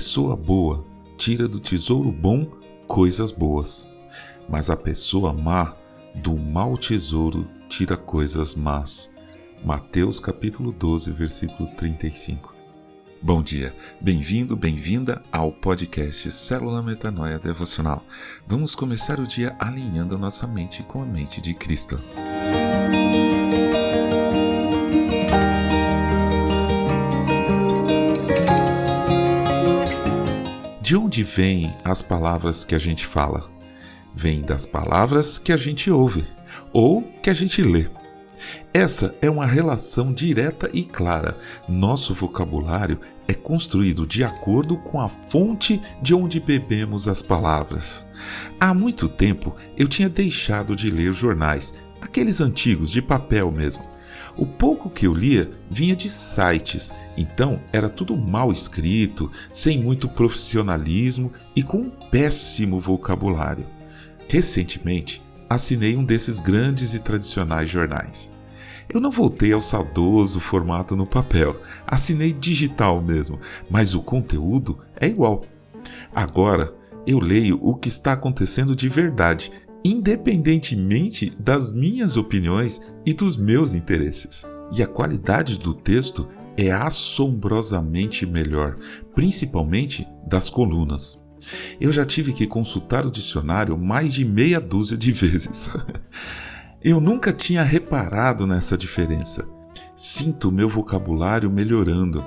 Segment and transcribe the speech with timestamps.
[0.00, 0.82] pessoa boa
[1.18, 2.46] tira do tesouro bom
[2.88, 3.86] coisas boas,
[4.48, 5.76] mas a pessoa má
[6.14, 9.10] do mau tesouro tira coisas más.
[9.62, 12.54] Mateus capítulo 12, versículo 35.
[13.20, 18.02] Bom dia, bem-vindo, bem-vinda ao podcast Célula Metanoia Devocional.
[18.46, 22.00] Vamos começar o dia alinhando a nossa mente com a mente de Cristo.
[30.90, 33.48] De onde vêm as palavras que a gente fala?
[34.12, 36.24] Vêm das palavras que a gente ouve
[36.72, 37.88] ou que a gente lê.
[38.74, 41.38] Essa é uma relação direta e clara.
[41.68, 42.98] Nosso vocabulário
[43.28, 48.04] é construído de acordo com a fonte de onde bebemos as palavras.
[48.58, 53.89] Há muito tempo eu tinha deixado de ler jornais, aqueles antigos de papel mesmo.
[54.36, 60.08] O pouco que eu lia vinha de sites, então era tudo mal escrito, sem muito
[60.08, 63.66] profissionalismo e com um péssimo vocabulário.
[64.28, 68.32] Recentemente, assinei um desses grandes e tradicionais jornais.
[68.92, 75.06] Eu não voltei ao saudoso formato no papel, assinei digital mesmo, mas o conteúdo é
[75.06, 75.44] igual.
[76.14, 76.74] Agora
[77.06, 79.52] eu leio o que está acontecendo de verdade
[79.84, 84.44] independentemente das minhas opiniões e dos meus interesses.
[84.72, 88.76] E a qualidade do texto é assombrosamente melhor,
[89.14, 91.20] principalmente das colunas.
[91.80, 95.70] Eu já tive que consultar o dicionário mais de meia dúzia de vezes.
[96.82, 99.46] Eu nunca tinha reparado nessa diferença.
[99.94, 102.24] Sinto meu vocabulário melhorando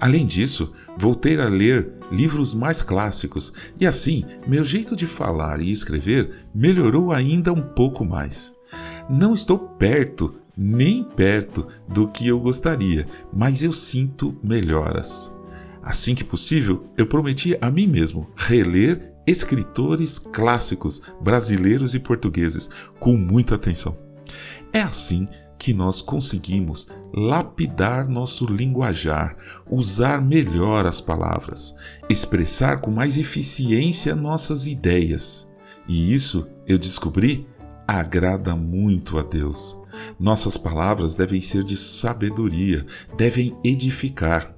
[0.00, 5.70] Além disso, voltei a ler livros mais clássicos e assim meu jeito de falar e
[5.70, 8.54] escrever melhorou ainda um pouco mais.
[9.08, 15.32] Não estou perto, nem perto do que eu gostaria, mas eu sinto melhoras.
[15.82, 22.68] Assim que possível, eu prometi a mim mesmo reler escritores clássicos brasileiros e portugueses
[22.98, 23.96] com muita atenção.
[24.72, 25.26] É assim
[25.60, 29.36] que nós conseguimos lapidar nosso linguajar,
[29.70, 31.74] usar melhor as palavras,
[32.08, 35.46] expressar com mais eficiência nossas ideias.
[35.86, 37.46] E isso, eu descobri,
[37.86, 39.78] agrada muito a Deus.
[40.18, 42.86] Nossas palavras devem ser de sabedoria,
[43.18, 44.56] devem edificar.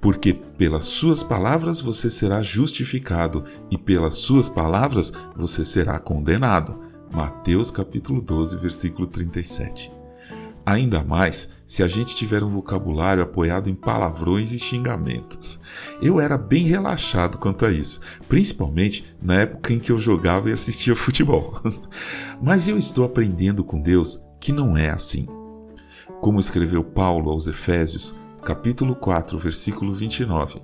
[0.00, 6.80] Porque pelas suas palavras você será justificado e pelas suas palavras você será condenado.
[7.12, 9.95] Mateus capítulo 12, versículo 37.
[10.66, 15.60] Ainda mais se a gente tiver um vocabulário apoiado em palavrões e xingamentos.
[16.02, 20.52] Eu era bem relaxado quanto a isso, principalmente na época em que eu jogava e
[20.52, 21.54] assistia futebol.
[22.42, 25.28] Mas eu estou aprendendo com Deus que não é assim.
[26.20, 28.12] Como escreveu Paulo aos Efésios,
[28.42, 30.60] capítulo 4, versículo 29.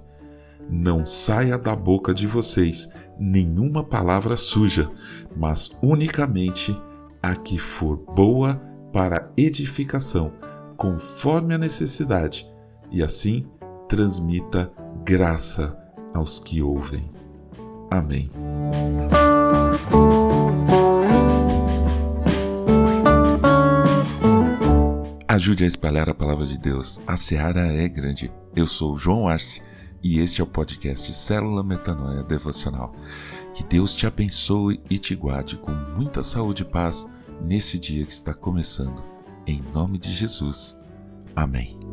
[0.68, 4.90] Não saia da boca de vocês nenhuma palavra suja,
[5.36, 6.76] mas unicamente
[7.22, 10.32] a que for boa para edificação,
[10.76, 12.46] conforme a necessidade,
[12.90, 13.46] e assim
[13.88, 14.70] transmita
[15.04, 15.76] graça
[16.14, 17.10] aos que ouvem.
[17.90, 18.30] Amém.
[25.26, 27.00] Ajude a espalhar a palavra de Deus.
[27.06, 28.30] A seara é grande.
[28.54, 29.62] Eu sou João Arce
[30.02, 32.94] e este é o podcast Célula Metanoia Devocional.
[33.54, 37.08] Que Deus te abençoe e te guarde com muita saúde e paz
[37.42, 39.02] nesse dia que está começando.
[39.46, 40.78] Em nome de Jesus.
[41.34, 41.91] Amém.